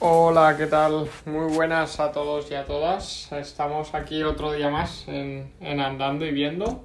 [0.00, 1.08] Hola, ¿qué tal?
[1.26, 3.32] Muy buenas a todos y a todas.
[3.32, 6.84] Estamos aquí otro día más en, en, Andando y Viendo.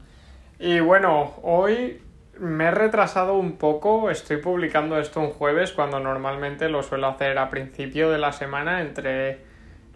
[0.57, 2.01] Y bueno, hoy
[2.39, 4.09] me he retrasado un poco.
[4.09, 8.81] Estoy publicando esto un jueves cuando normalmente lo suelo hacer a principio de la semana,
[8.81, 9.41] entre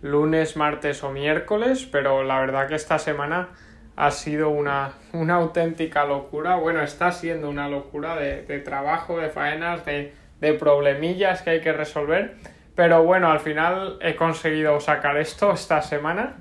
[0.04, 1.90] lunes, martes o miércoles.
[1.92, 3.50] Pero la verdad que esta semana
[3.96, 6.58] ha sido una, una auténtica locura.
[6.58, 11.62] Bueno, está siendo una locura de, de trabajo, de faenas, de, de problemillas que hay
[11.62, 12.36] que resolver.
[12.78, 16.36] Pero bueno, al final he conseguido sacar esto esta semana.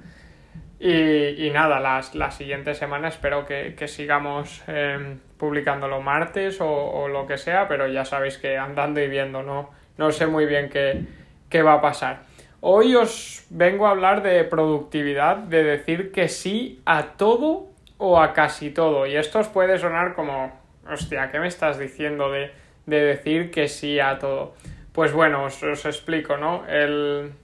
[0.79, 6.69] Y, y nada, las, la siguiente semana espero que, que sigamos eh, publicándolo martes o,
[6.69, 10.45] o, lo que sea, pero ya sabéis que andando y viendo no, no sé muy
[10.45, 11.07] bien qué,
[11.49, 12.25] qué va a pasar.
[12.61, 18.35] Hoy os vengo a hablar de productividad, de decir que sí a todo o a
[18.35, 19.07] casi todo.
[19.07, 20.53] Y esto os puede sonar como,
[20.87, 22.51] hostia, ¿qué me estás diciendo de,
[22.85, 24.53] de decir que sí a todo?
[24.97, 26.65] Pues bueno, os, explico, ¿no?
[26.67, 27.35] El,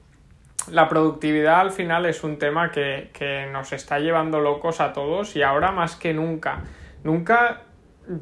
[0.71, 5.37] la productividad al final es un tema que, que, nos está llevando locos a todos
[5.37, 6.63] y ahora más que nunca.
[7.05, 7.61] Nunca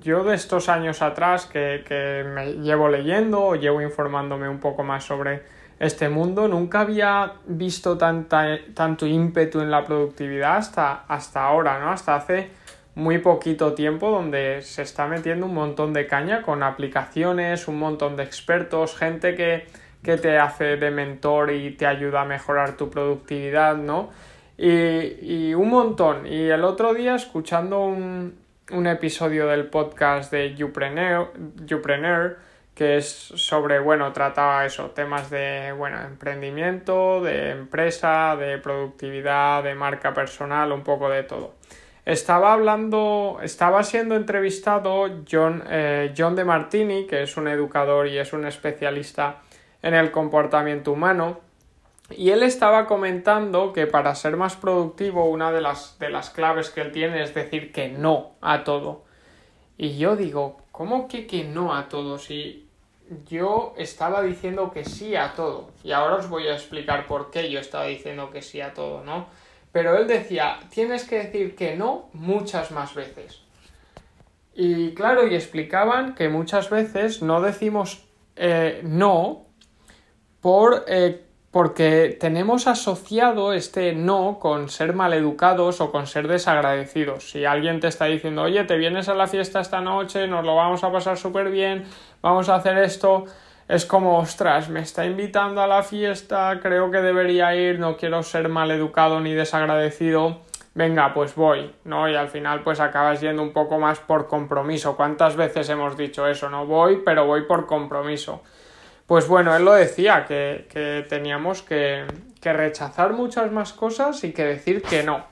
[0.00, 4.82] yo de estos años atrás que, que me llevo leyendo o llevo informándome un poco
[4.82, 5.44] más sobre
[5.78, 11.92] este mundo, nunca había visto tanta, tanto ímpetu en la productividad hasta, hasta ahora, ¿no?
[11.92, 12.50] Hasta hace
[13.00, 18.14] muy poquito tiempo donde se está metiendo un montón de caña con aplicaciones, un montón
[18.16, 19.66] de expertos, gente que,
[20.02, 24.10] que te hace de mentor y te ayuda a mejorar tu productividad, ¿no?
[24.58, 26.26] Y, y un montón.
[26.26, 28.38] Y el otro día escuchando un,
[28.70, 32.38] un episodio del podcast de Youpreneur,
[32.74, 39.74] que es sobre, bueno, trata eso, temas de, bueno, emprendimiento, de empresa, de productividad, de
[39.74, 41.54] marca personal, un poco de todo
[42.04, 48.18] estaba hablando, estaba siendo entrevistado John, eh, John de Martini, que es un educador y
[48.18, 49.42] es un especialista
[49.82, 51.40] en el comportamiento humano,
[52.10, 56.70] y él estaba comentando que para ser más productivo una de las, de las claves
[56.70, 59.04] que él tiene es decir que no a todo.
[59.78, 62.18] Y yo digo, ¿cómo que que no a todo?
[62.18, 62.68] Si
[63.28, 65.70] yo estaba diciendo que sí a todo.
[65.84, 69.04] Y ahora os voy a explicar por qué yo estaba diciendo que sí a todo,
[69.04, 69.26] ¿no?
[69.72, 73.42] Pero él decía, tienes que decir que no muchas más veces.
[74.54, 78.04] Y claro, y explicaban que muchas veces no decimos
[78.36, 79.46] eh, no
[80.40, 87.30] por, eh, porque tenemos asociado este no con ser maleducados o con ser desagradecidos.
[87.30, 90.56] Si alguien te está diciendo, oye, te vienes a la fiesta esta noche, nos lo
[90.56, 91.84] vamos a pasar súper bien,
[92.22, 93.24] vamos a hacer esto,
[93.70, 98.24] es como, ostras, me está invitando a la fiesta, creo que debería ir, no quiero
[98.24, 100.40] ser maleducado ni desagradecido,
[100.74, 102.08] venga, pues voy, ¿no?
[102.08, 104.96] Y al final pues acabas yendo un poco más por compromiso.
[104.96, 106.50] ¿Cuántas veces hemos dicho eso?
[106.50, 108.42] No voy, pero voy por compromiso.
[109.06, 112.06] Pues bueno, él lo decía, que, que teníamos que,
[112.40, 115.29] que rechazar muchas más cosas y que decir que no.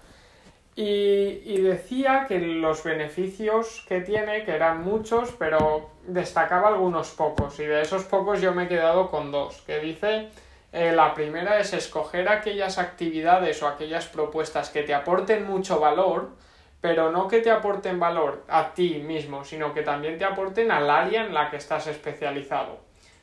[0.80, 7.58] Y, y, decía que los beneficios que tiene, que eran muchos, pero destacaba algunos pocos.
[7.58, 9.60] Y de esos pocos yo me he quedado con dos.
[9.62, 10.28] Que dice,
[10.72, 16.30] eh, la primera es escoger aquellas actividades o aquellas propuestas que te aporten mucho valor,
[16.80, 20.88] pero no que te aporten valor a ti mismo, sino que también te aporten al
[20.88, 22.78] área en la que estás especializado.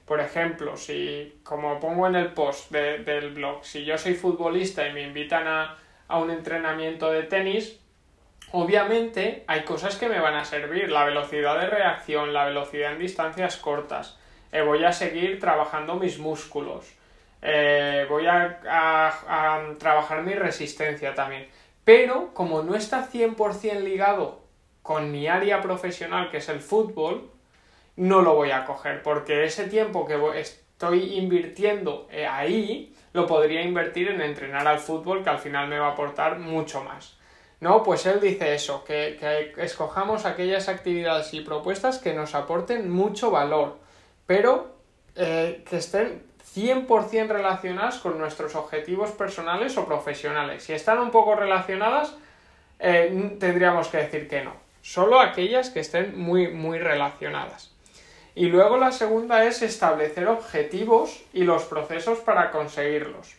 [0.06, 4.86] Por ejemplo, si, como pongo en el post de, del blog, si yo soy futbolista
[4.86, 5.78] y me invitan a
[6.08, 7.80] a un entrenamiento de tenis,
[8.52, 13.00] obviamente hay cosas que me van a servir, la velocidad de reacción, la velocidad en
[13.00, 14.18] distancias cortas,
[14.52, 16.86] eh, voy a seguir trabajando mis músculos,
[17.42, 19.12] eh, voy a,
[19.78, 21.48] trabajar mi resistencia también,
[21.84, 24.42] pero como no está 100% ligado
[24.82, 27.32] con mi área profesional, que es el fútbol,
[27.96, 30.16] no lo voy a coger, porque ese tiempo que
[30.76, 35.80] estoy invirtiendo eh, ahí, lo podría invertir en entrenar al fútbol, que al final me
[35.80, 37.18] va a aportar mucho más.
[37.62, 42.92] No, pues él dice eso, que, que escojamos aquellas actividades y propuestas que nos aporten
[42.92, 43.78] mucho valor,
[44.26, 44.76] pero
[45.16, 50.64] eh, que estén 100% relacionadas con nuestros objetivos personales o profesionales.
[50.64, 52.18] Si están un poco relacionadas,
[52.80, 54.54] eh, tendríamos que decir que no.
[54.82, 57.75] Solo aquellas que estén muy, muy relacionadas.
[58.36, 63.34] Y luego la segunda es establecer objetivos y los procesos para conseguirlos.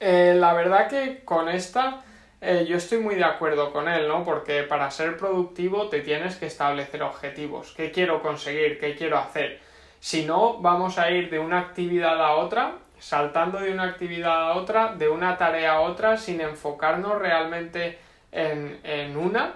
[0.00, 2.02] Eh, la verdad que con esta
[2.40, 4.24] eh, yo estoy muy de acuerdo con él, ¿no?
[4.24, 7.72] Porque para ser productivo te tienes que establecer objetivos.
[7.76, 8.80] ¿Qué quiero conseguir?
[8.80, 9.60] ¿Qué quiero hacer?
[10.00, 14.54] Si no, vamos a ir de una actividad a otra, saltando de una actividad a
[14.54, 18.00] otra, de una tarea a otra, sin enfocarnos realmente
[18.32, 19.54] en, en una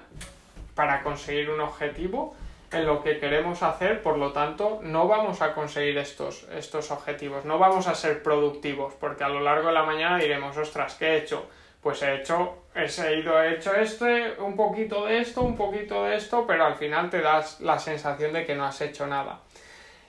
[0.76, 2.37] para conseguir un objetivo
[2.72, 7.44] en lo que queremos hacer, por lo tanto, no vamos a conseguir estos, estos objetivos,
[7.44, 11.06] no vamos a ser productivos, porque a lo largo de la mañana diremos, ostras, ¿qué
[11.06, 11.46] he hecho?
[11.80, 16.16] Pues he hecho, he ido, he hecho este, un poquito de esto, un poquito de
[16.16, 19.40] esto, pero al final te das la sensación de que no has hecho nada.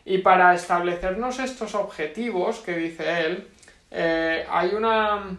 [0.03, 3.47] Y para establecernos estos objetivos que dice él,
[3.91, 5.37] eh, hay una,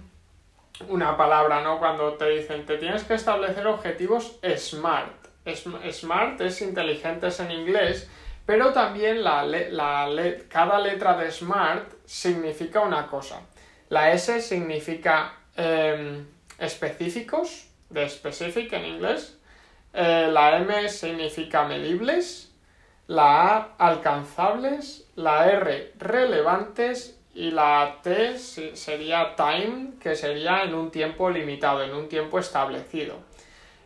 [0.88, 1.78] una palabra, ¿no?
[1.78, 5.17] Cuando te dicen, te tienes que establecer objetivos SMART.
[5.56, 8.08] Smart es inteligentes en inglés,
[8.46, 9.22] pero también
[10.48, 13.40] cada letra de Smart significa una cosa.
[13.90, 16.26] La S significa em,
[16.58, 19.38] específicos, de specific en inglés.
[19.92, 22.52] Eh, la M significa medibles.
[23.06, 25.06] La A alcanzables.
[25.16, 27.18] La R relevantes.
[27.34, 33.27] Y la T sería time, que sería en un tiempo limitado, en un tiempo establecido.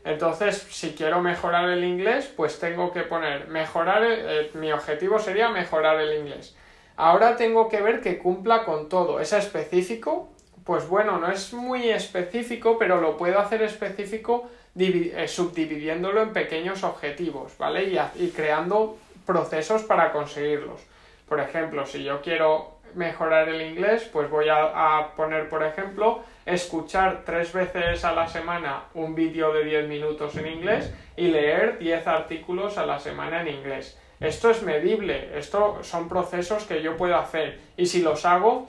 [0.05, 5.49] Entonces, si quiero mejorar el inglés, pues tengo que poner mejorar, eh, mi objetivo sería
[5.49, 6.57] mejorar el inglés.
[6.97, 9.21] Ahora tengo que ver que cumpla con todo.
[9.21, 10.33] ¿Es específico?
[10.65, 16.83] Pues bueno, no es muy específico, pero lo puedo hacer específico eh, subdividiéndolo en pequeños
[16.83, 17.85] objetivos, ¿vale?
[17.85, 20.81] Y, y creando procesos para conseguirlos.
[21.29, 27.23] Por ejemplo, si yo quiero mejorar el inglés, pues voy a, poner, por ejemplo, escuchar
[27.25, 32.07] tres veces a la semana un vídeo de 10 minutos en inglés y leer 10
[32.07, 33.99] artículos a la semana en inglés.
[34.21, 38.69] Esto es medible, esto son procesos que yo puedo hacer y si los hago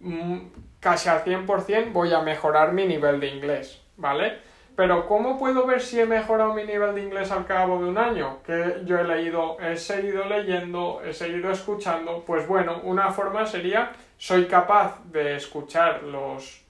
[0.00, 0.38] mm,
[0.80, 4.49] casi al 100% voy a mejorar mi nivel de inglés, ¿vale?
[4.76, 7.98] Pero ¿cómo puedo ver si he mejorado mi nivel de inglés al cabo de un
[7.98, 8.38] año?
[8.44, 12.24] Que yo he leído, he seguido leyendo, he seguido escuchando.
[12.26, 16.62] Pues bueno, una forma sería, soy capaz de escuchar los,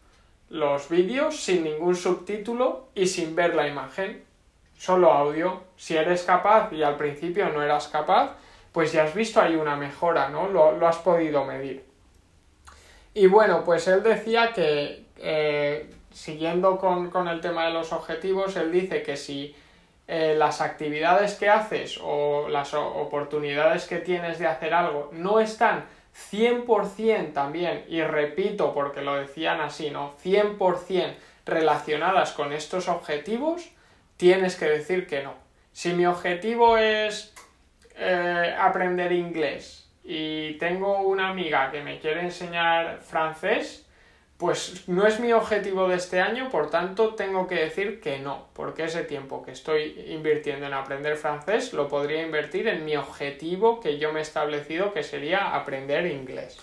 [0.48, 4.24] los vídeos sin ningún subtítulo y sin ver la imagen.
[4.76, 5.62] Solo audio.
[5.76, 8.34] Si eres capaz y al principio no eras capaz,
[8.72, 10.48] pues ya has visto ahí una mejora, ¿no?
[10.48, 11.84] Lo, lo has podido medir.
[13.12, 18.72] Y bueno, pues él decía que eh, siguiendo con, el tema de los objetivos, él
[18.72, 19.54] dice que si
[20.08, 25.84] eh, las actividades que haces o las oportunidades que tienes de hacer algo no están
[26.32, 30.14] 100% también, y repito porque lo decían así, ¿no?
[30.24, 31.14] 100%
[31.46, 33.70] relacionadas con estos objetivos,
[34.16, 35.34] tienes que decir que no.
[35.72, 37.32] Si mi objetivo es
[37.96, 43.86] eh, aprender inglés y tengo una amiga que me quiere enseñar francés,
[44.40, 48.46] pues no es mi objetivo de este año, por tanto tengo que decir que no,
[48.54, 53.80] porque ese tiempo que estoy invirtiendo en aprender francés lo podría invertir en mi objetivo
[53.80, 56.58] que yo me he establecido, que sería aprender inglés.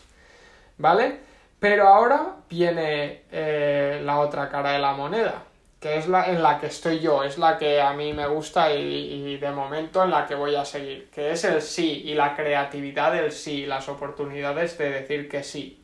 [0.80, 1.20] ¿Vale?
[1.60, 5.44] Pero ahora viene eh, la otra cara de la moneda,
[5.80, 8.74] que es la en la que estoy yo, es la que a mí me gusta
[8.74, 12.16] y, y de momento en la que voy a seguir, que es el sí y
[12.16, 15.80] la creatividad del sí, las oportunidades de decir que sí.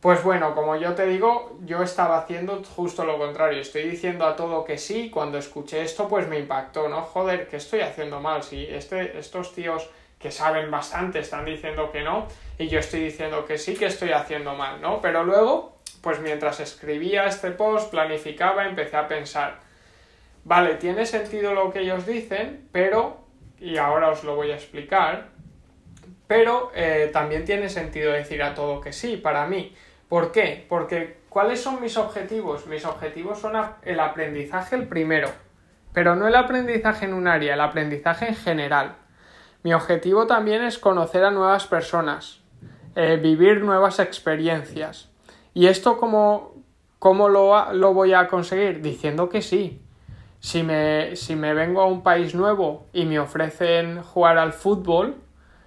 [0.00, 3.60] Pues bueno, como yo te digo, yo estaba haciendo justo lo contrario.
[3.60, 5.10] Estoy diciendo a todo que sí.
[5.10, 7.02] Cuando escuché esto, pues me impactó, ¿no?
[7.02, 8.42] Joder, ¿qué estoy haciendo mal?
[8.42, 13.46] Si este, estos tíos que saben bastante están diciendo que no, y yo estoy diciendo
[13.46, 15.00] que sí, que estoy haciendo mal, ¿no?
[15.00, 19.60] Pero luego, pues mientras escribía este post, planificaba, empecé a pensar,
[20.44, 23.16] vale, tiene sentido lo que ellos dicen, pero,
[23.58, 25.28] y ahora os lo voy a explicar,
[26.26, 29.74] pero eh, también tiene sentido decir a todo que sí, para mí.
[30.10, 30.66] ¿Por qué?
[30.68, 32.66] Porque ¿cuáles son mis objetivos?
[32.66, 33.52] Mis objetivos son
[33.82, 35.28] el aprendizaje el primero,
[35.92, 38.96] pero no el aprendizaje en un área, el aprendizaje en general.
[39.62, 42.40] Mi objetivo también es conocer a nuevas personas,
[42.96, 45.10] eh, vivir nuevas experiencias.
[45.54, 46.56] ¿Y esto cómo,
[46.98, 48.82] cómo lo, lo, voy a conseguir?
[48.82, 49.80] Diciendo que sí.
[50.40, 55.18] Si me, si me vengo a un país nuevo y me ofrecen jugar al fútbol,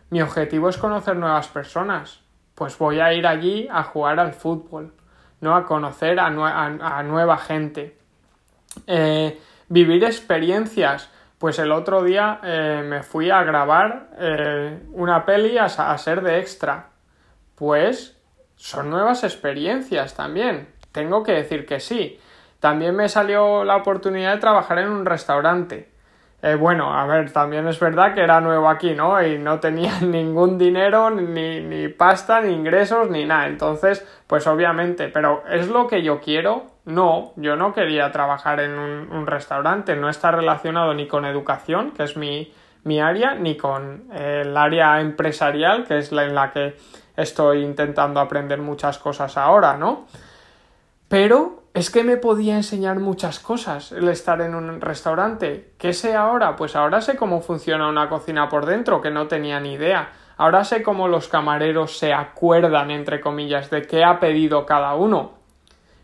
[0.10, 2.23] mi objetivo es conocer nuevas personas
[2.56, 4.94] pues voy a ir allí a jugar al fútbol,
[5.42, 5.56] ¿no?
[5.56, 7.98] A conocer a, nueva gente.
[8.88, 11.10] Eh, vivir experiencias.
[11.38, 16.22] Pues el otro día eh, me fui a grabar eh, una peli a, a ser
[16.22, 16.90] de extra.
[17.56, 18.18] Pues
[18.56, 20.70] son nuevas experiencias también.
[20.92, 22.20] Tengo que decir que sí.
[22.60, 25.93] También me salió la oportunidad de trabajar en un restaurante.
[26.46, 29.26] Eh, bueno, a ver, también es verdad que era nuevo aquí, ¿no?
[29.26, 33.48] Y no tenía ningún dinero, ni, ni pasta, ni ingresos, ni nada.
[33.48, 36.66] Entonces, pues obviamente, pero ¿es lo que yo quiero?
[36.84, 42.04] No, yo no quería trabajar en un, restaurante, no está relacionado ni con educación, que
[42.04, 46.76] es mi, mi área, ni con el área empresarial, que es la en la que
[47.16, 50.08] estoy intentando aprender muchas cosas ahora, ¿no?
[51.14, 55.74] pero es que me podía enseñar muchas cosas el estar en un restaurante.
[55.80, 56.56] ¿Qué sé ahora?
[56.56, 60.12] Pues ahora sé cómo funciona una cocina por dentro, que no tenía ni idea.
[60.38, 65.34] Ahora sé cómo los camareros se acuerdan, entre comillas, de qué ha pedido cada uno.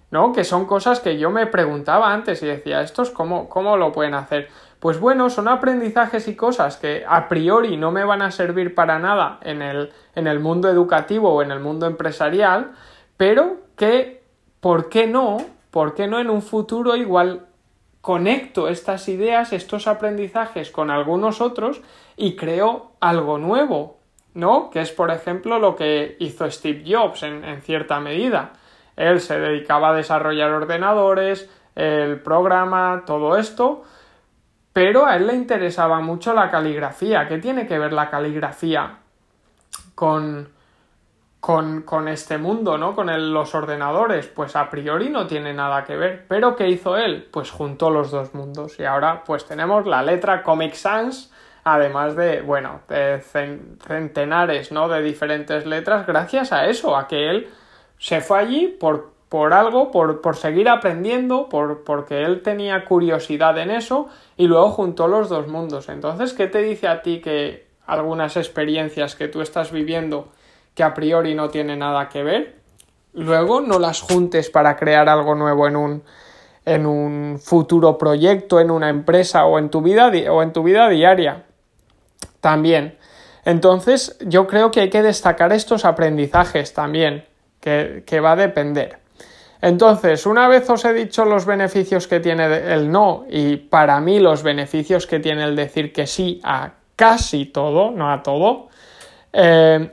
[0.10, 0.34] ¿No?
[0.34, 4.16] Que son cosas que yo me preguntaba antes y decía, ¿estos cómo, cómo lo pueden
[4.16, 4.50] hacer?
[4.80, 8.98] Pues bueno, son aprendizajes y cosas que a priori no me van a servir para
[8.98, 12.72] nada en el, en el mundo educativo o en el mundo empresarial,
[13.18, 14.24] pero que,
[14.62, 15.59] ¿por qué no?
[15.72, 17.48] ¿Por qué no en un futuro igual
[18.02, 21.82] conecto estas ideas, estos aprendizajes con algunos otros
[22.16, 24.00] y creo algo nuevo,
[24.34, 24.70] ¿no?
[24.70, 28.54] Que es, por ejemplo, lo que hizo Steve Jobs en, en cierta medida.
[28.96, 33.84] Él se dedicaba a desarrollar ordenadores, el programa, todo esto,
[34.74, 37.28] pero a él le interesaba mucho la caligrafía.
[37.28, 38.98] ¿Qué tiene que ver la caligrafía
[39.96, 40.50] con,
[41.40, 42.94] con, con este mundo, ¿no?
[42.96, 46.26] Con los ordenadores, pues a priori no tiene nada que ver.
[46.28, 47.28] Pero ¿qué hizo él?
[47.32, 51.32] Pues juntó los dos mundos y ahora pues tenemos la letra Comic Sans,
[51.64, 54.90] además de, bueno, de centenares, ¿no?
[54.90, 57.48] De diferentes letras, gracias a eso, a que él
[57.98, 63.58] se fue allí por, por algo, por, por seguir aprendiendo, por, porque él tenía curiosidad
[63.60, 65.88] en eso y luego juntó los dos mundos.
[65.88, 70.30] Entonces, ¿qué te dice a ti que algunas experiencias que tú estás viviendo
[70.80, 72.56] que a priori no tiene nada que ver,
[73.12, 76.04] luego no las juntes para crear algo nuevo en un,
[76.64, 80.88] en un futuro proyecto, en una empresa o en tu vida, o en tu vida
[80.88, 81.44] diaria.
[82.40, 82.98] También.
[83.44, 87.26] Entonces, yo creo que hay que destacar estos aprendizajes también,
[87.60, 89.00] que, que va a depender.
[89.62, 94.22] Entonces, una vez os he dicho los beneficios que tiene el no y para mí
[94.22, 98.69] los beneficios que tiene el decir que sí a casi todo, no a todo,
[99.34, 99.92] eh,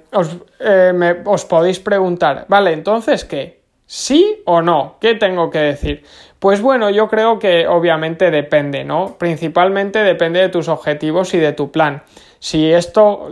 [0.61, 3.61] eh, os, podéis preguntar, vale, entonces, ¿qué?
[3.87, 4.97] ¿Sí o no?
[5.01, 6.03] ¿Qué tengo que decir?
[6.39, 9.17] Pues bueno, yo creo que obviamente depende, ¿no?
[9.19, 12.03] Principalmente depende de tus objetivos y de tu plan.
[12.41, 13.29] Si esto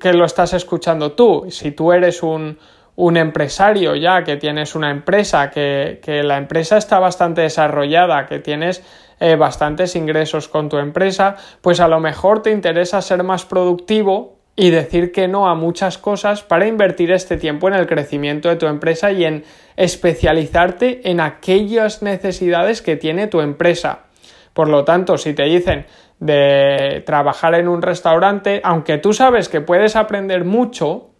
[0.00, 2.58] que lo estás escuchando tú, si tú eres un,
[2.96, 8.38] un empresario ya, que tienes una empresa, que, que, la empresa está bastante desarrollada, que
[8.38, 8.82] tienes
[9.20, 14.34] eh, bastantes ingresos con tu empresa, pues a lo mejor te interesa ser más productivo
[14.56, 18.56] y decir que no a muchas cosas para invertir este tiempo en el crecimiento de
[18.56, 19.44] tu empresa y en
[19.76, 24.04] especializarte en aquellas necesidades que tiene tu empresa.
[24.52, 25.86] Por lo tanto, si te dicen
[26.20, 31.10] de trabajar en un restaurante, aunque tú sabes que puedes aprender mucho,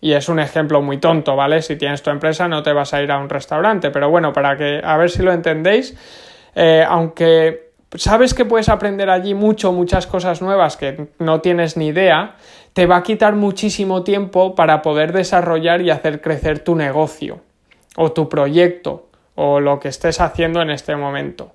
[0.00, 1.62] y es un ejemplo muy tonto, ¿vale?
[1.62, 4.56] Si tienes tu empresa no te vas a ir a un restaurante, pero bueno, para
[4.56, 5.96] que a ver si lo entendéis,
[6.54, 11.88] eh, aunque sabes que puedes aprender allí mucho, muchas cosas nuevas que no tienes ni
[11.88, 12.36] idea,
[12.76, 17.40] te va a quitar muchísimo tiempo para poder desarrollar y hacer crecer tu negocio
[17.96, 21.54] o tu proyecto o lo que estés haciendo en este momento,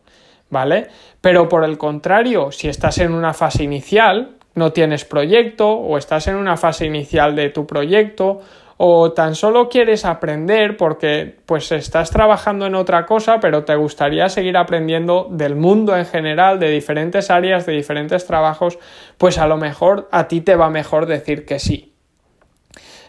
[0.50, 0.88] ¿vale?
[1.22, 6.26] Pero por el contrario, si estás en una fase inicial, no tienes proyecto o estás
[6.26, 8.42] en una fase inicial de tu proyecto
[8.84, 14.28] o tan solo quieres aprender porque pues estás trabajando en otra cosa pero te gustaría
[14.28, 18.80] seguir aprendiendo del mundo en general, de diferentes áreas, de diferentes trabajos,
[19.20, 21.94] pues a lo mejor a ti te va mejor decir que sí.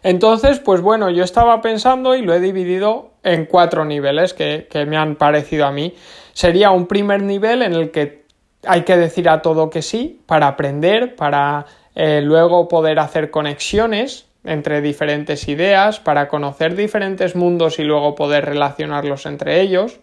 [0.02, 4.98] Entonces, pues bueno, yo estaba pensando y lo he dividido en cuatro niveles que, me
[4.98, 5.94] han parecido a mí.
[6.34, 8.26] Sería un primer nivel en el que
[8.66, 11.64] hay que decir a todo que sí para aprender, para
[11.94, 18.44] eh, luego poder hacer conexiones entre diferentes ideas, para conocer diferentes mundos y luego poder
[18.44, 20.00] relacionarlos entre ellos.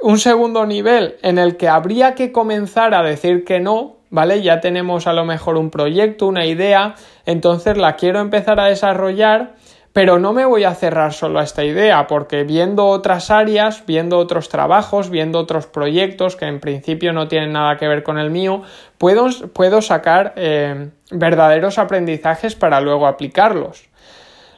[0.00, 4.42] Un segundo nivel en el que habría que comenzar a decir que no, ¿vale?
[4.42, 6.94] Ya tenemos a lo mejor un proyecto, una idea,
[7.26, 9.56] entonces la quiero empezar a desarrollar
[9.98, 14.16] pero no me voy a cerrar solo a esta idea, porque viendo otras áreas, viendo
[14.18, 18.30] otros trabajos, viendo otros proyectos que en principio no tienen nada que ver con el
[18.30, 18.62] mío,
[18.96, 23.88] puedo, puedo sacar eh, verdaderos aprendizajes para luego aplicarlos.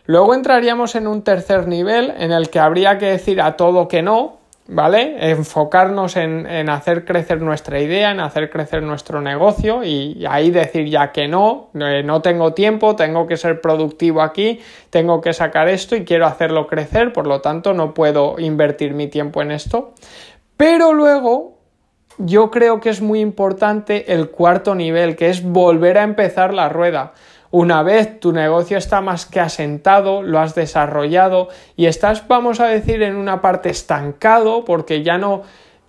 [0.04, 4.02] Luego entraríamos en un tercer nivel en el que habría que decir a todo que
[4.02, 4.39] no,
[4.72, 5.30] ¿vale?
[5.30, 11.10] Enfocarnos en, hacer crecer nuestra idea, en hacer crecer nuestro negocio y ahí decir ya
[11.10, 14.60] que no, eh, no tengo tiempo, tengo que ser productivo aquí,
[14.90, 19.08] tengo que sacar esto y quiero hacerlo crecer, por lo tanto no puedo invertir mi
[19.08, 19.92] tiempo en esto.
[20.56, 21.58] Pero luego
[22.18, 26.68] yo creo que es muy importante el cuarto nivel, que es volver a empezar la
[26.68, 27.12] rueda.
[27.52, 32.66] Una vez tu negocio está más que asentado, lo has desarrollado y estás, vamos a
[32.66, 35.42] decir, en una parte estancado porque ya no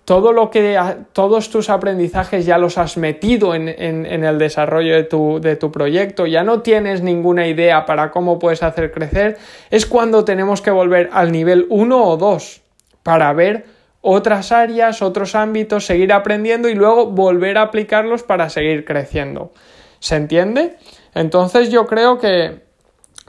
[0.04, 0.76] todo lo que
[1.12, 6.26] todos tus aprendizajes ya los has metido en, el desarrollo de tu, de tu, proyecto,
[6.26, 9.38] ya no tienes ninguna idea para cómo puedes hacer crecer,
[9.70, 12.60] es cuando tenemos que volver al nivel 1 o 2
[13.04, 13.66] para ver
[14.00, 19.52] otras áreas, otros ámbitos, seguir aprendiendo y luego volver a aplicarlos para seguir creciendo.
[20.00, 20.76] ¿Se entiende?
[21.14, 22.62] Entonces yo creo que,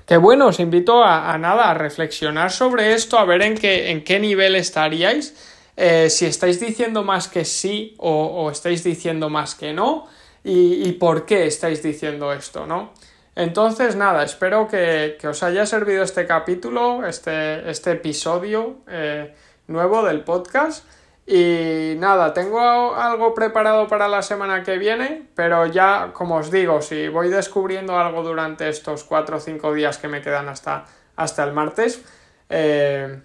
[0.05, 4.03] que bueno, os invito a, nada, a reflexionar sobre esto, a ver en qué, en
[4.03, 5.35] qué nivel estaríais,
[5.75, 10.07] eh, si estáis diciendo más que sí o, estáis diciendo más que no
[10.43, 12.91] y, por qué estáis diciendo esto, ¿no?
[13.35, 18.77] Entonces, nada, espero que, os haya servido este capítulo, este, este episodio.
[18.87, 19.33] Eh,
[19.67, 20.85] nuevo del podcast.
[21.25, 26.81] Y nada, tengo algo preparado para la semana que viene, pero ya, como os digo,
[26.81, 31.43] si voy descubriendo algo durante estos 4 o 5 días que me quedan hasta, hasta
[31.45, 32.03] el martes,
[32.49, 33.21] eh,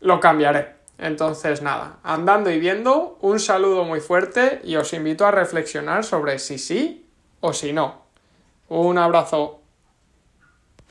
[0.00, 0.74] lo cambiaré.
[0.96, 6.38] Entonces, nada, andando y viendo, un saludo muy fuerte y os invito a reflexionar sobre
[6.38, 7.10] si sí
[7.40, 8.04] o si no.
[8.68, 9.63] Un abrazo.